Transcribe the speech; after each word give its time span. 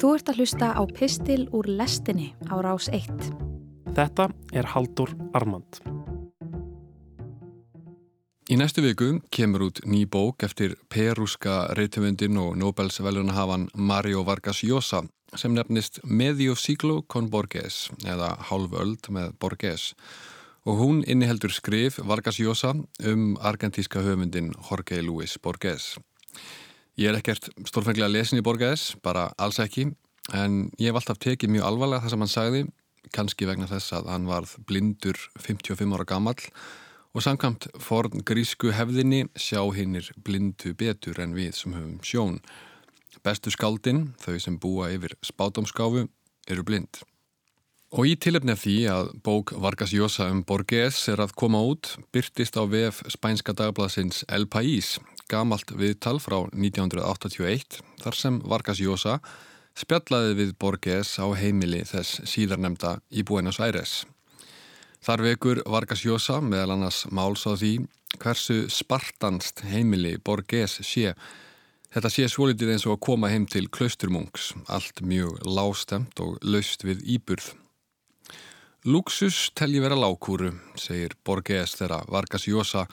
Þú 0.00 0.14
ert 0.16 0.30
að 0.32 0.38
hlusta 0.40 0.66
á 0.72 0.82
Pistil 0.88 1.42
úr 1.52 1.66
lestinni 1.68 2.30
á 2.48 2.56
rás 2.64 2.86
1. 2.88 3.10
Þetta 3.92 4.30
er 4.56 4.68
Haldur 4.72 5.10
Armand. 5.36 5.76
Í 8.48 8.56
næstu 8.56 8.80
viku 8.80 9.10
kemur 9.28 9.66
út 9.66 9.82
ný 9.84 10.06
bók 10.08 10.46
eftir 10.48 10.78
perúska 10.88 11.74
reytumundin 11.76 12.40
og 12.40 12.56
Nobels 12.56 12.96
velunahafan 13.04 13.68
Mario 13.76 14.24
Vargas 14.24 14.62
Llosa 14.64 15.02
sem 15.36 15.52
nefnist 15.52 16.00
Medio 16.02 16.56
Siglo 16.56 17.02
con 17.02 17.28
Borges 17.28 17.90
eða 18.00 18.32
Hálföld 18.48 19.12
með 19.12 19.36
Borges 19.36 19.90
og 20.64 20.80
hún 20.80 21.04
inniheldur 21.04 21.52
skrif 21.52 22.00
Vargas 22.00 22.40
Llosa 22.40 22.72
um 23.04 23.36
argentíska 23.36 24.00
höfundin 24.00 24.54
Jorge 24.64 25.02
Luis 25.04 25.36
Borges. 25.36 25.98
Ég 26.98 27.10
er 27.10 27.18
ekkert 27.20 27.48
stórfenglega 27.68 28.10
lesin 28.10 28.40
í 28.40 28.44
Borges, 28.44 28.94
bara 29.02 29.28
alls 29.38 29.60
ekki, 29.62 29.86
en 30.34 30.62
ég 30.80 30.90
hef 30.90 30.98
alltaf 30.98 31.20
tekið 31.22 31.52
mjög 31.54 31.66
alvarlega 31.68 32.04
það 32.04 32.12
sem 32.12 32.24
hann 32.24 32.32
sagði, 32.32 32.62
kannski 33.14 33.46
vegna 33.48 33.68
þess 33.70 33.94
að 33.96 34.08
hann 34.12 34.26
varð 34.28 34.56
blindur 34.66 35.18
55 35.38 35.94
ára 35.96 36.06
gammal 36.08 36.36
og 37.10 37.24
samkvæmt 37.24 37.68
forn 37.82 38.22
grísku 38.26 38.70
hefðinni 38.74 39.24
sjá 39.34 39.62
hinnir 39.74 40.10
blindu 40.22 40.74
betur 40.78 41.18
en 41.22 41.34
við 41.34 41.54
sem 41.58 41.74
höfum 41.74 41.98
sjón. 42.06 42.40
Bestu 43.26 43.50
skaldinn, 43.50 44.12
þau 44.22 44.36
sem 44.38 44.58
búa 44.60 44.90
yfir 44.94 45.16
spátumskáfu, 45.26 46.06
eru 46.50 46.66
blind. 46.66 47.00
Og 47.90 48.06
í 48.06 48.14
tilöfni 48.14 48.54
af 48.54 48.62
því 48.62 48.76
að 48.86 49.08
bók 49.26 49.50
Vargas 49.58 49.90
Llosa 49.90 50.28
um 50.30 50.44
Borges 50.46 51.02
er 51.10 51.22
að 51.24 51.34
koma 51.34 51.58
út, 51.66 51.96
byrtist 52.14 52.54
á 52.54 52.62
VF 52.62 53.02
spænska 53.10 53.56
dagbladsins 53.58 54.22
El 54.30 54.46
País 54.46 54.98
gamalt 55.30 55.70
viðtal 55.78 56.18
frá 56.22 56.42
1981 56.50 57.80
þar 58.02 58.18
sem 58.18 58.40
Vargas 58.50 58.82
Llosa 58.82 59.20
spjallaði 59.78 60.36
við 60.38 60.56
Borges 60.60 61.14
á 61.22 61.26
heimili 61.38 61.84
þess 61.86 62.24
síðarnemda 62.28 62.98
í 63.14 63.22
Buenos 63.26 63.60
Aires. 63.62 64.02
Þar 65.00 65.24
vekur 65.30 65.62
Vargas 65.64 66.02
Llosa 66.04 66.40
meðal 66.44 66.74
annars 66.74 67.04
máls 67.08 67.46
á 67.48 67.54
því 67.54 67.76
hversu 68.18 68.66
spartanst 68.72 69.62
heimili 69.70 70.16
Borges 70.18 70.80
sé. 70.84 71.14
Þetta 71.90 72.10
sé 72.12 72.26
svolítið 72.30 72.74
eins 72.74 72.84
og 72.86 72.98
að 72.98 73.04
koma 73.06 73.30
heim 73.32 73.46
til 73.50 73.64
klausturmungs, 73.72 74.52
allt 74.68 75.00
mjög 75.02 75.40
lástemt 75.46 76.20
og 76.22 76.36
laust 76.42 76.84
við 76.86 77.02
íburð. 77.16 77.54
Luxus 78.86 79.50
telji 79.52 79.80
vera 79.82 79.98
lákúru, 79.98 80.52
segir 80.78 81.16
Borges 81.24 81.74
þegar 81.76 82.06
Vargas 82.08 82.46
Llosa 82.48 82.86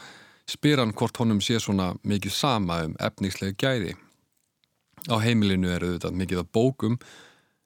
spyr 0.47 0.81
hann 0.81 0.95
hvort 0.95 1.19
honum 1.21 1.39
sé 1.43 1.59
svona 1.59 1.93
mikið 2.07 2.33
sama 2.33 2.81
um 2.87 2.95
efningslega 2.99 3.55
gæði. 3.59 3.95
Á 5.11 5.15
heimilinu 5.23 5.71
eru 5.71 5.93
þetta 5.95 6.11
mikið 6.11 6.43
af 6.43 6.51
bókum 6.55 6.97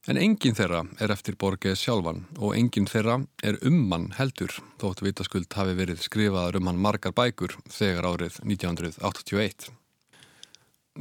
en 0.09 0.17
enginn 0.17 0.57
þeirra 0.57 0.81
er 1.01 1.13
eftir 1.13 1.38
borgið 1.41 1.77
sjálfan 1.77 2.23
og 2.39 2.55
enginn 2.57 2.89
þeirra 2.89 3.19
er 3.45 3.59
ummann 3.67 4.09
heldur 4.17 4.55
þótt 4.81 5.03
vitaskuld 5.05 5.53
hafi 5.53 5.77
verið 5.77 6.01
skrifaður 6.01 6.57
um 6.57 6.71
hann 6.71 6.81
margar 6.81 7.13
bækur 7.17 7.53
þegar 7.69 8.09
árið 8.09 8.39
1981. 8.45 9.69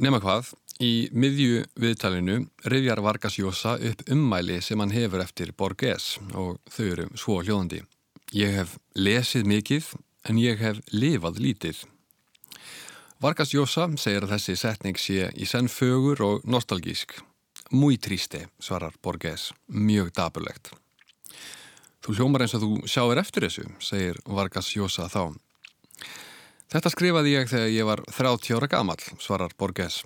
Nefna 0.01 0.21
hvað, 0.23 0.53
í 0.79 1.09
miðju 1.11 1.65
viðtalinu 1.81 2.37
reyðjar 2.63 3.01
Vargas 3.03 3.35
Llosa 3.41 3.73
upp 3.75 4.05
ummæli 4.09 4.61
sem 4.63 4.79
hann 4.79 4.93
hefur 4.93 5.21
eftir 5.25 5.51
Borges 5.57 6.15
og 6.31 6.61
þau 6.71 6.85
eru 6.85 7.09
svo 7.17 7.41
hljóðandi. 7.41 7.81
Ég 8.37 8.55
hef 8.55 8.77
lesið 8.95 9.49
mikið 9.49 9.89
en 10.27 10.39
ég 10.41 10.61
hef 10.61 10.79
lifað 10.91 11.39
lítið. 11.41 11.81
Vargas 13.21 13.53
Llosa 13.53 13.85
segir 14.01 14.25
að 14.25 14.33
þessi 14.35 14.55
setning 14.57 14.97
sé 14.97 15.29
í 15.37 15.45
senn 15.45 15.69
fögur 15.69 16.23
og 16.25 16.45
nostalgísk. 16.49 17.19
Múi 17.71 17.99
trísti, 18.01 18.41
svarar 18.59 18.95
Borges, 19.03 19.51
mjög 19.67 20.09
daburlegt. 20.17 20.71
Þú 22.01 22.15
hljómar 22.17 22.43
eins 22.43 22.55
og 22.57 22.63
þú 22.65 22.89
sjáir 22.89 23.21
eftir 23.21 23.45
þessu, 23.45 23.67
segir 23.79 24.17
Vargas 24.25 24.71
Llosa 24.73 25.05
þá. 25.05 25.37
Þetta 26.71 26.91
skrifaði 26.93 27.35
ég 27.35 27.51
þegar 27.51 27.69
ég 27.69 27.87
var 27.87 28.01
30 28.09 28.57
ára 28.57 28.71
gamal, 28.71 28.97
svarar 29.21 29.53
Borges. 29.59 30.01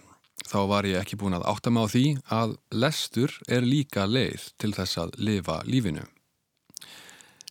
Þá 0.45 0.59
var 0.69 0.85
ég 0.89 0.99
ekki 0.99 1.17
búin 1.17 1.37
að 1.37 1.47
átta 1.49 1.71
mig 1.71 1.87
á 1.87 1.93
því 1.93 2.05
að 2.35 2.57
lestur 2.75 3.31
er 3.47 3.65
líka 3.65 4.05
leið 4.05 4.51
til 4.61 4.73
þess 4.75 4.99
að 5.01 5.15
lifa 5.17 5.61
lífinu. 5.65 6.03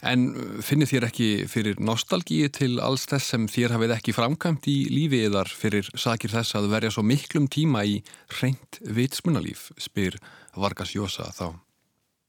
En 0.04 0.24
finnir 0.60 0.88
þér 0.90 1.06
ekki 1.08 1.28
fyrir 1.48 1.78
nostalgíu 1.80 2.50
til 2.52 2.76
alls 2.84 3.06
þess 3.08 3.30
sem 3.32 3.46
þér 3.48 3.76
hafið 3.78 3.94
ekki 3.96 4.14
framkvæmt 4.16 4.68
í 4.68 4.76
lífi 4.92 5.22
eðar 5.30 5.48
fyrir 5.48 5.88
sakir 5.96 6.32
þess 6.34 6.58
að 6.58 6.68
verja 6.74 6.92
svo 6.92 7.04
miklum 7.06 7.46
tíma 7.48 7.86
í 7.88 8.02
reynd 8.40 8.80
vitsmunalíf, 8.84 9.70
spyr 9.80 10.18
Vargas 10.56 10.92
Llosa 10.92 11.30
þá. 11.32 11.54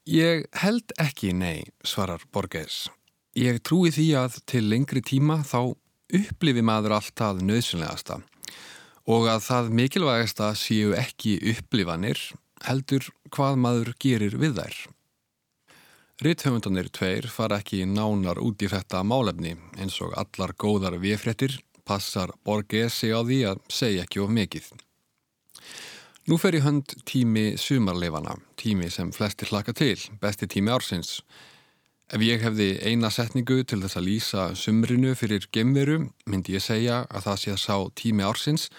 Ég 0.07 0.45
held 0.61 0.93
ekki 1.01 1.33
nei, 1.35 1.65
svarar 1.83 2.23
Borges. 2.31 2.85
Ég 3.35 3.59
trúi 3.65 3.91
því 3.91 4.07
að 4.21 4.39
til 4.47 4.63
lengri 4.71 5.01
tíma 5.03 5.41
þá 5.43 5.75
upplifi 6.15 6.63
maður 6.63 6.99
alltaf 7.01 7.41
nöðsynlegasta 7.43 8.21
og 9.11 9.27
að 9.29 9.41
það 9.45 9.71
mikilvægasta 9.79 10.53
séu 10.57 10.93
ekki 10.97 11.37
upplifanir 11.51 12.21
heldur 12.65 13.05
hvað 13.35 13.59
maður 13.61 13.91
gerir 14.01 14.37
við 14.39 14.61
þær. 14.61 14.77
Ritthöfundanir 16.23 16.87
tveir 16.95 17.25
fara 17.27 17.57
ekki 17.59 17.81
nánar 17.91 18.39
út 18.39 18.61
í 18.63 18.69
þetta 18.71 19.01
málefni 19.03 19.57
eins 19.75 19.97
og 19.99 20.13
allar 20.15 20.53
góðar 20.55 20.93
viðfrettir 21.01 21.57
passar 21.83 22.31
Borgesi 22.47 23.09
á 23.11 23.19
því 23.19 23.39
að 23.49 23.57
segja 23.67 24.05
ekki 24.05 24.21
of 24.23 24.29
mikið. 24.31 24.69
Nú 26.31 26.37
fer 26.39 26.55
í 26.55 26.61
hönd 26.63 26.93
tími 27.03 27.57
sumarleifana, 27.59 28.37
tími 28.55 28.87
sem 28.89 29.11
flestir 29.11 29.51
hlaka 29.51 29.75
til, 29.75 29.97
besti 30.21 30.47
tími 30.47 30.71
ársins. 30.71 31.19
Ef 32.07 32.23
ég 32.23 32.45
hefði 32.47 32.69
eina 32.87 33.11
setningu 33.11 33.65
til 33.67 33.81
þess 33.83 33.99
að 33.99 34.07
lýsa 34.07 34.45
sumrinu 34.55 35.17
fyrir 35.19 35.49
gemveru, 35.51 35.97
myndi 36.31 36.55
ég 36.55 36.63
segja 36.63 37.01
að 37.09 37.27
það 37.27 37.41
sé 37.41 37.51
að 37.57 37.59
sá 37.65 37.75
tími 37.91 38.23
ársins 38.23 38.69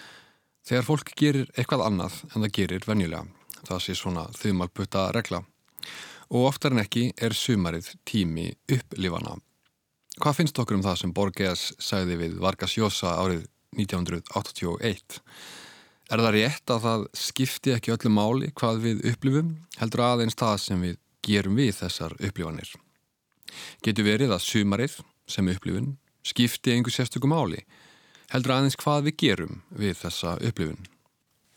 þegar 0.65 0.89
fólk 0.89 1.13
gerir 1.13 1.53
eitthvað 1.53 1.85
annað 1.85 2.17
en 2.31 2.41
það 2.41 2.55
gerir 2.57 2.89
venjulega. 2.89 3.29
Það 3.61 3.83
sé 3.85 3.95
svona 3.99 4.25
þumalputta 4.33 5.05
regla 5.13 5.43
og 6.29 6.49
oftar 6.49 6.73
en 6.75 6.83
ekki 6.83 7.11
er 7.23 7.35
sumarið 7.35 7.93
tími 8.07 8.49
upplifana. 8.73 9.37
Hvað 10.17 10.39
finnst 10.39 10.59
okkur 10.59 10.79
um 10.79 10.83
það 10.85 10.99
sem 11.01 11.13
Borges 11.13 11.67
sagði 11.77 12.17
við 12.23 12.37
Vargas 12.41 12.73
Llosa 12.77 13.13
árið 13.21 13.45
1981? 13.77 15.19
Er 16.07 16.23
það 16.23 16.33
rétt 16.37 16.73
að 16.73 16.83
það 16.87 17.05
skipti 17.19 17.73
ekki 17.75 17.93
öllu 17.93 18.11
máli 18.15 18.51
hvað 18.57 18.83
við 18.85 19.05
upplifum 19.11 19.53
heldur 19.77 20.05
aðeins 20.07 20.37
það 20.39 20.57
sem 20.63 20.83
við 20.87 20.99
gerum 21.27 21.59
við 21.59 21.73
þessar 21.81 22.15
upplifanir? 22.17 22.71
Getur 23.83 24.07
verið 24.07 24.33
að 24.33 24.45
sumarið 24.47 24.99
sem 25.29 25.51
upplifun 25.51 25.95
skipti 26.25 26.73
einhver 26.73 26.95
sérstökum 26.95 27.35
máli 27.35 27.61
heldur 28.31 28.57
aðeins 28.57 28.79
hvað 28.79 29.09
við 29.09 29.19
gerum 29.23 29.59
við 29.69 29.99
þessa 30.01 30.37
upplifun? 30.41 30.96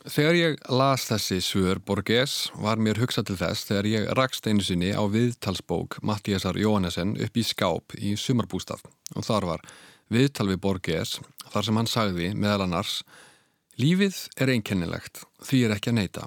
Þegar 0.00 0.36
ég 0.38 0.54
las 0.72 1.02
þessi 1.10 1.42
svör 1.44 1.78
Borges 1.84 2.46
var 2.56 2.80
mér 2.80 2.96
hugsað 3.02 3.26
til 3.28 3.34
þess 3.36 3.66
þegar 3.68 3.88
ég 3.90 4.06
rakst 4.16 4.46
einu 4.48 4.64
sinni 4.64 4.94
á 4.96 5.04
viðtalsbók 5.04 5.98
Mattíasar 6.00 6.56
Jóhannesen 6.56 7.18
upp 7.20 7.36
í 7.36 7.44
skáp 7.44 7.92
í 8.00 8.14
sumarbústað 8.16 8.80
og 9.12 9.26
þar 9.28 9.48
var 9.50 9.66
viðtal 10.08 10.48
við 10.48 10.62
Borges 10.64 11.18
þar 11.52 11.68
sem 11.68 11.76
hann 11.76 11.90
sagði 11.90 12.32
meðal 12.32 12.64
annars 12.64 13.02
Lífið 13.80 14.16
er 14.40 14.54
einkennilegt, 14.54 15.22
því 15.44 15.60
er 15.66 15.76
ekki 15.76 15.92
að 15.92 15.98
neyta 16.00 16.26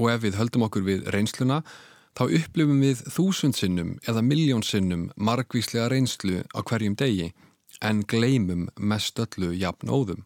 og 0.00 0.10
ef 0.14 0.24
við 0.24 0.40
höldum 0.40 0.64
okkur 0.70 0.88
við 0.88 1.06
reynsluna 1.12 1.60
þá 2.16 2.24
upplifum 2.24 2.80
við 2.80 3.04
þúsundsinnum 3.04 3.98
eða 4.08 4.24
miljónsinnum 4.24 5.10
margvíslega 5.20 5.90
reynslu 5.92 6.40
á 6.56 6.60
hverjum 6.64 6.96
degi 6.96 7.34
en 7.84 8.00
gleymum 8.00 8.70
mest 8.76 9.20
öllu 9.20 9.52
jafn 9.56 9.92
óðum. 9.92 10.24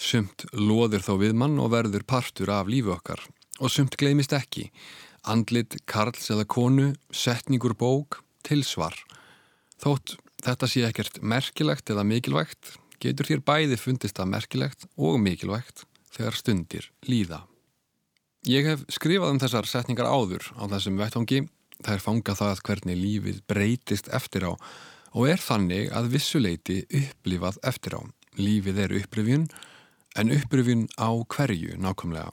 Sumt 0.00 0.46
loðir 0.52 1.04
þó 1.04 1.16
við 1.22 1.34
mann 1.38 1.58
og 1.62 1.72
verður 1.74 2.04
partur 2.06 2.50
af 2.50 2.70
lífi 2.70 2.92
okkar 2.94 3.22
og 3.62 3.70
sumt 3.70 3.96
gleimist 4.00 4.34
ekki. 4.34 4.68
Andlit, 5.24 5.78
karls 5.88 6.26
eða 6.32 6.44
konu, 6.50 6.90
setningur 7.14 7.76
bók, 7.78 8.20
tilsvar. 8.44 8.96
Þótt 9.80 10.16
þetta 10.44 10.68
sé 10.68 10.84
ekkert 10.88 11.20
merkilegt 11.22 11.90
eða 11.92 12.04
mikilvægt, 12.04 12.74
getur 13.00 13.30
þér 13.30 13.44
bæði 13.46 13.78
fundist 13.80 14.20
að 14.20 14.32
merkilegt 14.34 14.86
og 14.96 15.20
mikilvægt 15.22 15.86
þegar 16.14 16.38
stundir 16.38 16.90
líða. 17.08 17.44
Ég 18.44 18.66
hef 18.68 18.82
skrifað 18.92 19.32
um 19.32 19.40
þessar 19.40 19.68
setningar 19.70 20.10
áður 20.10 20.50
á 20.60 20.68
þessum 20.74 20.98
vettvangi. 21.00 21.46
Það 21.80 21.94
er 21.94 22.02
fangað 22.04 22.40
það 22.42 22.60
hvernig 22.68 22.98
lífið 23.00 23.38
breytist 23.48 24.10
eftir 24.12 24.44
á 24.46 24.52
og 25.14 25.28
er 25.30 25.40
þannig 25.40 25.88
að 25.94 26.10
vissuleiti 26.12 26.76
upplifað 26.90 27.58
eftir 27.64 27.96
á. 27.96 28.00
Lífið 28.36 28.80
er 28.84 28.94
upplifjun 29.00 29.46
En 30.14 30.30
uppröfin 30.30 30.86
á 30.94 31.10
hverju 31.26 31.74
nákvæmlega? 31.82 32.30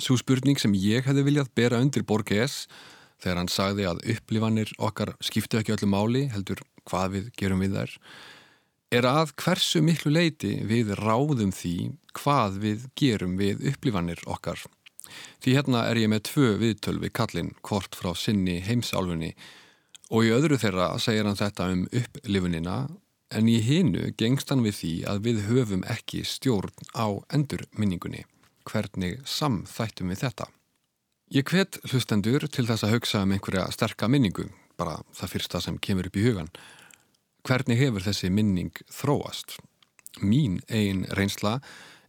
Svo 0.00 0.16
spurning 0.16 0.56
sem 0.56 0.72
ég 0.72 1.04
hefði 1.04 1.26
viljað 1.26 1.50
bera 1.52 1.80
undir 1.84 2.06
Borges 2.08 2.66
þegar 3.20 3.42
hann 3.42 3.50
sagði 3.52 3.84
að 3.90 4.00
upplifanir 4.14 4.72
okkar 4.80 5.12
skiptu 5.20 5.60
ekki 5.60 5.74
öllu 5.74 5.90
máli, 5.92 6.22
heldur 6.32 6.62
hvað 6.88 7.12
við 7.16 7.26
gerum 7.36 7.60
við 7.60 7.76
þær, 7.76 7.92
er 8.96 9.08
að 9.08 9.34
hversu 9.42 9.82
miklu 9.84 10.14
leiti 10.14 10.54
við 10.68 10.94
ráðum 10.98 11.52
því 11.52 11.76
hvað 12.16 12.58
við 12.64 12.88
gerum 12.96 13.36
við 13.36 13.60
upplifanir 13.74 14.24
okkar. 14.24 14.64
Því 15.44 15.58
hérna 15.58 15.84
er 15.90 16.00
ég 16.00 16.08
með 16.08 16.24
tvö 16.30 16.54
viðtöl 16.64 16.96
við 17.02 17.12
kallin 17.20 17.52
hvort 17.60 17.96
frá 17.98 18.14
sinni 18.16 18.62
heimsálfunni 18.64 19.34
og 20.12 20.24
í 20.24 20.32
öðru 20.32 20.56
þeirra 20.60 20.94
segir 20.96 21.28
hann 21.28 21.36
þetta 21.36 21.68
um 21.72 21.84
upplifunina 21.92 22.76
en 23.32 23.48
í 23.48 23.58
hinu 23.64 24.10
gengst 24.20 24.52
hann 24.52 24.64
við 24.64 24.76
því 24.78 24.92
að 25.10 25.22
við 25.26 25.40
höfum 25.48 25.84
ekki 25.90 26.22
stjórn 26.28 26.90
á 26.94 27.06
endurminningunni. 27.34 28.26
Hvernig 28.68 29.22
samþættum 29.26 30.12
við 30.12 30.26
þetta? 30.26 30.48
Ég 31.32 31.48
hvet 31.48 31.78
hlustendur 31.88 32.44
til 32.52 32.66
þess 32.68 32.84
að 32.84 32.98
hugsa 32.98 33.22
um 33.24 33.32
einhverja 33.32 33.64
sterka 33.72 34.08
minningu, 34.08 34.50
bara 34.76 34.98
það 35.16 35.32
fyrsta 35.34 35.62
sem 35.64 35.78
kemur 35.80 36.10
upp 36.10 36.18
í 36.20 36.26
hugan. 36.26 36.52
Hvernig 37.48 37.80
hefur 37.80 38.04
þessi 38.04 38.28
minning 38.30 38.84
þróast? 38.92 39.56
Mín 40.20 40.60
einn 40.68 41.06
reynsla 41.16 41.56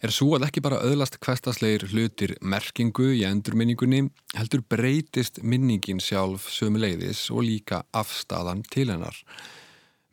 er 0.03 0.11
svo 0.11 0.33
að 0.35 0.49
ekki 0.49 0.61
bara 0.65 0.81
öðlast 0.83 1.15
hverstasleir 1.23 1.85
hlutir 1.93 2.35
merkingu 2.43 3.13
í 3.15 3.23
endurminningunni, 3.23 4.09
heldur 4.35 4.65
breytist 4.67 5.39
minningin 5.39 6.03
sjálf 6.03 6.49
sömuleiðis 6.51 7.29
og 7.31 7.45
líka 7.47 7.85
afstæðan 7.95 8.65
til 8.67 8.89
hennar. 8.91 9.15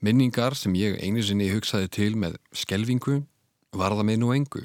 Minningar 0.00 0.54
sem 0.56 0.72
ég 0.80 0.94
einu 1.04 1.20
sinni 1.20 1.50
hugsaði 1.52 1.90
til 1.92 2.14
með 2.16 2.38
skelvingu 2.56 3.18
varða 3.76 4.06
mig 4.08 4.16
nú 4.16 4.30
engu. 4.32 4.62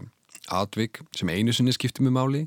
Atvik 0.47 1.01
sem 1.11 1.27
einu 1.27 1.51
sinni 1.51 1.73
skipti 1.75 2.05
mig 2.05 2.13
máli, 2.15 2.45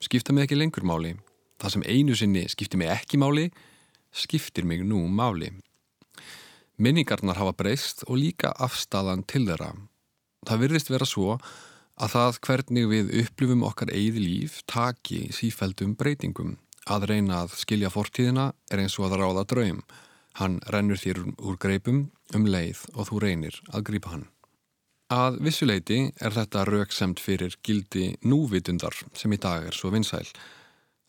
skipta 0.00 0.32
mig 0.32 0.46
ekki 0.46 0.56
lengur 0.56 0.86
máli. 0.88 1.18
Það 1.60 1.74
sem 1.74 1.84
einu 1.84 2.16
sinni 2.16 2.46
skipti 2.48 2.80
mig 2.80 2.88
ekki 2.88 3.20
máli, 3.20 3.50
skiptir 4.08 4.64
mig 4.64 4.86
nú 4.88 5.02
máli. 5.12 5.52
Minningarnar 6.80 7.36
hafa 7.36 7.52
breyst 7.52 8.06
og 8.08 8.16
líka 8.16 8.54
afstæðan 8.56 9.26
til 9.28 9.44
þeirra. 9.44 9.74
Það 10.48 10.62
virðist 10.64 10.88
vera 10.88 11.04
svo 11.04 11.36
að 12.00 12.14
það 12.14 12.38
hvernig 12.46 12.88
við 12.88 13.16
upplifum 13.20 13.66
okkar 13.68 13.92
eigið 13.92 14.22
líf 14.24 14.62
taki 14.64 15.26
sífældum 15.36 15.92
breytingum. 15.92 16.56
Að 16.88 17.10
reyna 17.12 17.44
að 17.44 17.58
skilja 17.60 17.92
fortíðina 17.92 18.54
er 18.72 18.80
eins 18.80 18.96
og 18.96 19.10
að 19.10 19.20
ráða 19.20 19.44
draum. 19.52 19.84
Hann 20.40 20.60
rennur 20.72 20.98
þér 20.98 21.22
úr 21.36 21.58
greipum 21.60 22.06
um 22.34 22.46
leið 22.48 22.86
og 22.94 23.10
þú 23.10 23.24
reynir 23.24 23.60
að 23.70 23.86
grípa 23.90 24.14
hann. 24.14 24.28
Að 25.10 25.40
vissuleiti 25.44 26.00
er 26.22 26.32
þetta 26.32 26.64
rauksemt 26.68 27.20
fyrir 27.20 27.56
gildi 27.66 28.14
núvitundar 28.22 28.94
sem 29.18 29.32
í 29.34 29.40
dag 29.42 29.66
er 29.68 29.76
svo 29.76 29.90
vinsæl. 29.92 30.26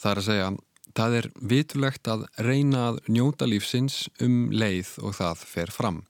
Það 0.01 0.11
er 0.11 0.21
að 0.21 0.27
segja 0.27 0.51
Það 0.91 1.13
er 1.17 1.27
vitulegt 1.51 2.07
að 2.11 2.23
reyna 2.43 2.87
að 2.89 2.97
njóta 3.15 3.47
lífsins 3.47 4.09
um 4.23 4.49
leið 4.51 4.97
og 5.05 5.15
það 5.15 5.43
fer 5.47 5.71
fram, 5.71 6.01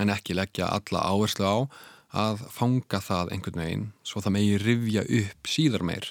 en 0.00 0.12
ekki 0.12 0.36
leggja 0.38 0.70
alla 0.72 1.02
áherslu 1.04 1.44
á 1.44 1.56
að 2.22 2.44
fanga 2.52 3.00
það 3.04 3.32
einhvern 3.34 3.60
veginn 3.60 3.84
svo 4.08 4.22
það 4.24 4.34
megi 4.36 4.56
rivja 4.62 5.04
upp 5.20 5.50
síðar 5.52 5.84
meir, 5.84 6.08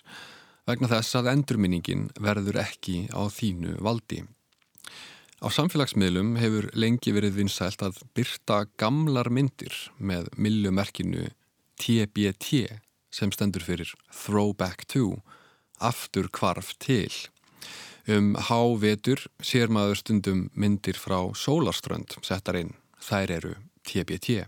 vegna 0.70 0.92
þess 0.92 1.18
að 1.18 1.32
endurminningin 1.34 2.08
verður 2.22 2.62
ekki 2.62 3.08
á 3.10 3.26
þínu 3.34 3.80
valdi. 3.82 4.22
Á 5.42 5.50
samfélagsmiðlum 5.50 6.36
hefur 6.38 6.68
lengi 6.78 7.10
verið 7.16 7.40
vinsælt 7.40 7.82
að 7.82 8.04
byrta 8.14 8.60
gamlar 8.78 9.32
myndir 9.34 9.74
með 9.98 10.28
millumerkinu 10.38 11.32
TBT 11.82 12.68
sem 13.10 13.34
stendur 13.34 13.66
fyrir 13.66 13.90
Throwback 14.14 14.86
to, 14.86 15.18
aftur 15.82 16.30
kvarf 16.30 16.76
til. 16.78 17.10
Um 18.06 18.36
hávetur 18.38 19.26
sér 19.42 19.74
maður 19.74 20.04
stundum 20.04 20.46
myndir 20.54 21.02
frá 21.02 21.18
sólarströnd 21.34 22.20
settar 22.22 22.62
inn. 22.62 22.76
Þær 23.02 23.38
eru 23.40 23.58
TBT. 23.82 24.46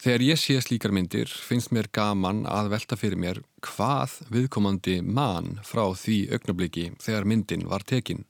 Þegar 0.00 0.22
ég 0.22 0.38
sé 0.38 0.60
slíkar 0.62 0.94
myndir 0.94 1.26
finnst 1.26 1.74
mér 1.74 1.90
gaman 1.90 2.46
að 2.46 2.76
velta 2.78 2.94
fyrir 2.96 3.18
mér 3.18 3.42
hvað 3.66 4.20
viðkomandi 4.30 5.00
mann 5.02 5.58
frá 5.66 5.88
því 5.98 6.28
augnabliki 6.30 6.92
þegar 7.02 7.26
myndin 7.26 7.66
var 7.66 7.82
tekin. 7.82 8.22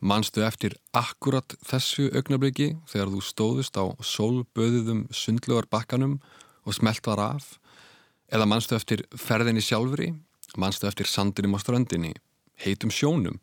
Manstu 0.00 0.44
eftir 0.46 0.76
akkurat 0.96 1.56
þessu 1.66 2.08
augnabliki 2.12 2.74
þegar 2.90 3.12
þú 3.14 3.24
stóðust 3.24 3.80
á 3.80 3.84
sólböðuðum 3.98 5.06
sundlugar 5.10 5.68
bakkanum 5.70 6.18
og 6.64 6.76
smelt 6.76 7.04
var 7.06 7.24
af? 7.24 7.56
Eða 8.32 8.48
manstu 8.48 8.76
eftir 8.76 9.06
ferðinni 9.16 9.64
sjálfri? 9.64 10.12
Manstu 10.56 10.88
eftir 10.88 11.08
sandinum 11.08 11.56
á 11.56 11.62
ströndinni? 11.62 12.14
heitum 12.64 12.90
sjónum, 12.90 13.38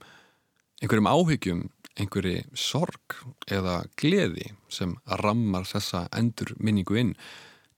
einhverjum 0.81 1.09
áhyggjum, 1.09 1.65
einhverji 1.95 2.43
sorg 2.59 3.17
eða 3.51 3.83
gleði 3.99 4.51
sem 4.71 4.95
rammar 5.21 5.67
þessa 5.69 6.05
endur 6.15 6.55
minningu 6.59 6.99
inn. 6.99 7.13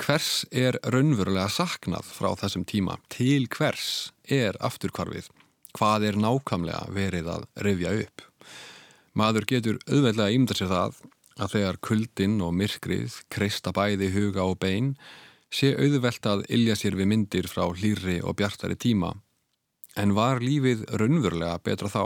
Hvers 0.01 0.45
er 0.53 0.77
raunverulega 0.85 1.49
saknað 1.49 2.05
frá 2.05 2.31
þessum 2.37 2.65
tíma? 2.69 2.97
Til 3.13 3.47
hvers 3.53 4.11
er 4.23 4.57
afturkvarfið? 4.61 5.29
Hvað 5.77 6.09
er 6.09 6.21
nákvæmlega 6.21 6.85
verið 6.93 7.29
að 7.33 7.47
revja 7.65 7.93
upp? 8.03 8.26
Maður 9.17 9.47
getur 9.49 9.79
auðveitlega 9.89 10.35
ímda 10.35 10.57
sér 10.57 10.69
það 10.71 10.99
að 11.37 11.53
þegar 11.53 11.79
kuldinn 11.87 12.41
og 12.45 12.53
myrkrið 12.57 13.21
kreista 13.33 13.73
bæði 13.73 14.11
huga 14.13 14.45
og 14.45 14.59
bein 14.61 14.93
sé 15.53 15.73
auðvelt 15.77 16.25
að 16.29 16.43
ilja 16.53 16.75
sér 16.77 16.97
við 16.99 17.09
myndir 17.13 17.47
frá 17.49 17.65
hlýri 17.69 18.19
og 18.21 18.37
bjartari 18.37 18.77
tíma 18.77 19.15
En 19.97 20.13
var 20.13 20.43
lífið 20.45 20.83
raunverulega 20.99 21.57
betra 21.65 21.89
þá? 21.89 22.03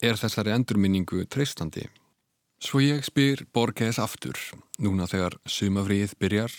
Er 0.00 0.16
þessari 0.16 0.54
endurminningu 0.54 1.26
treystandi? 1.28 1.84
Svo 2.56 2.80
ég 2.80 3.04
spyr 3.04 3.42
Borges 3.52 3.98
aftur, 4.00 4.38
núna 4.80 5.04
þegar 5.10 5.36
sumafríð 5.44 6.14
byrjar, 6.20 6.54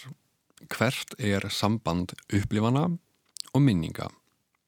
hvert 0.69 1.15
er 1.17 1.47
samband 1.49 2.13
upplifana 2.29 2.85
og 3.49 3.63
minninga? 3.65 4.11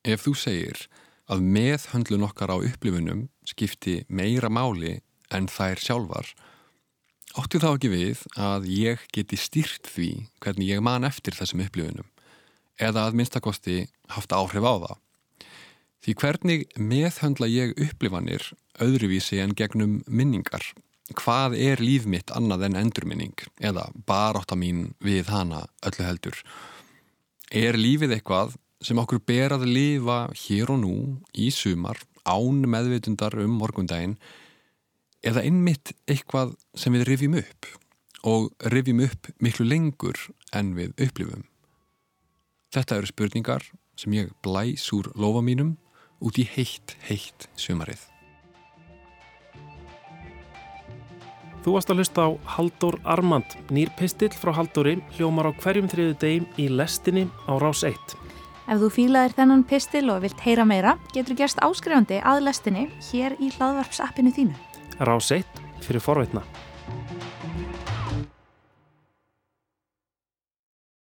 Ef 0.01 0.25
þú 0.25 0.33
segir 0.41 0.81
að 1.29 1.45
meðhöndlun 1.55 2.25
okkar 2.25 2.53
á 2.53 2.57
upplifunum 2.57 3.27
skipti 3.47 4.03
meira 4.09 4.49
máli 4.49 4.99
en 5.33 5.49
þær 5.51 5.81
sjálfar, 5.83 6.31
ótti 7.37 7.61
þá 7.61 7.69
ekki 7.75 7.91
við 7.93 8.23
að 8.41 8.65
ég 8.73 9.03
geti 9.13 9.37
stýrt 9.37 9.89
því 9.93 10.09
hvernig 10.41 10.71
ég 10.73 10.81
man 10.85 11.05
eftir 11.05 11.37
þessum 11.37 11.61
upplifunum 11.65 12.09
eða 12.79 13.05
að 13.07 13.19
minnstakosti 13.19 13.77
haft 14.15 14.33
áhrif 14.33 14.65
á 14.65 14.73
það. 14.85 14.97
Því 15.99 16.13
hvernig 16.21 16.61
meðhöndla 16.79 17.49
ég 17.51 17.73
upplifanir 17.75 18.45
öðruvísi 18.79 19.41
en 19.43 19.51
gegnum 19.51 19.99
minningar? 20.07 20.63
Hvað 21.11 21.57
er 21.59 21.81
líf 21.83 22.05
mitt 22.07 22.31
annað 22.31 22.69
en 22.69 22.77
endurminning 22.79 23.35
eða 23.59 23.89
baróta 24.07 24.55
mín 24.55 24.93
við 25.03 25.27
hana 25.33 25.65
öllu 25.83 26.05
heldur? 26.05 26.39
Er 27.51 27.75
lífið 27.75 28.15
eitthvað 28.15 28.55
sem 28.83 28.99
okkur 29.01 29.19
ber 29.27 29.55
að 29.57 29.67
lifa 29.67 30.19
hér 30.45 30.71
og 30.73 30.81
nú 30.83 30.95
í 31.35 31.49
sumar 31.51 31.99
án 32.23 32.63
meðvitundar 32.69 33.35
um 33.43 33.57
morgundaginn 33.59 34.15
eða 35.25 35.43
einmitt 35.43 35.93
eitthvað 36.07 36.55
sem 36.77 36.95
við 36.95 37.07
rifjum 37.09 37.39
upp 37.41 37.69
og 38.29 38.51
rifjum 38.73 39.03
upp 39.07 39.31
miklu 39.43 39.67
lengur 39.67 40.19
en 40.55 40.73
við 40.77 40.95
upplifum? 40.99 41.43
Þetta 42.71 42.99
eru 42.99 43.09
spurningar 43.09 43.65
sem 43.99 44.15
ég 44.15 44.31
blæs 44.45 44.87
úr 44.95 45.11
lofa 45.19 45.41
mínum 45.43 45.75
út 46.23 46.39
í 46.39 46.45
heitt, 46.47 46.95
heitt 47.07 47.47
sumarið. 47.59 48.01
Þú 51.59 51.75
varst 51.75 51.91
að 51.91 51.99
hlusta 51.99 52.23
á 52.23 52.29
Haldur 52.55 52.95
Armand, 53.03 53.57
nýr 53.67 53.91
pistill 53.99 54.31
frá 54.31 54.53
Halduri, 54.55 54.95
hljómar 55.17 55.51
á 55.51 55.57
hverjum 55.59 55.89
þriðu 55.91 56.15
degim 56.21 56.47
í 56.55 56.69
lestinni 56.71 57.27
á 57.51 57.59
Rás 57.59 57.83
1. 57.83 58.28
Ef 58.69 58.77
þú 58.77 58.87
fílaðir 58.93 59.33
þennan 59.33 59.63
pistil 59.65 60.03
og 60.13 60.19
vilt 60.21 60.41
heyra 60.45 60.61
meira, 60.69 60.91
getur 61.09 61.33
gerst 61.39 61.57
áskrifandi 61.65 62.19
að 62.21 62.43
lestinni 62.45 62.83
hér 63.09 63.33
í 63.41 63.49
hlaðvarpsappinu 63.55 64.33
þínu. 64.35 64.57
Rás 65.01 65.31
1 65.33 65.63
fyrir 65.81 66.03
forveitna. 66.05 66.43